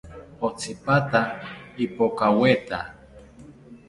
[0.47, 1.21] Otsipata
[1.85, 2.79] ipokaweta